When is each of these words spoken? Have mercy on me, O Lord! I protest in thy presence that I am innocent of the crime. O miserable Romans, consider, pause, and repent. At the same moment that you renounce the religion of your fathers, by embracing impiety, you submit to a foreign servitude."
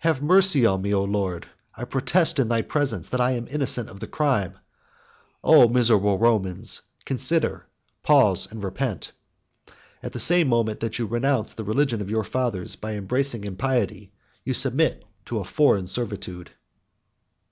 Have 0.00 0.20
mercy 0.20 0.66
on 0.66 0.82
me, 0.82 0.92
O 0.92 1.04
Lord! 1.04 1.46
I 1.76 1.84
protest 1.84 2.40
in 2.40 2.48
thy 2.48 2.62
presence 2.62 3.08
that 3.10 3.20
I 3.20 3.30
am 3.30 3.46
innocent 3.48 3.88
of 3.88 4.00
the 4.00 4.08
crime. 4.08 4.58
O 5.44 5.68
miserable 5.68 6.18
Romans, 6.18 6.82
consider, 7.04 7.64
pause, 8.02 8.50
and 8.50 8.60
repent. 8.60 9.12
At 10.02 10.12
the 10.14 10.18
same 10.18 10.48
moment 10.48 10.80
that 10.80 10.98
you 10.98 11.06
renounce 11.06 11.52
the 11.52 11.62
religion 11.62 12.00
of 12.00 12.10
your 12.10 12.24
fathers, 12.24 12.74
by 12.74 12.94
embracing 12.94 13.44
impiety, 13.44 14.10
you 14.42 14.52
submit 14.52 15.04
to 15.26 15.38
a 15.38 15.44
foreign 15.44 15.86
servitude." 15.86 16.50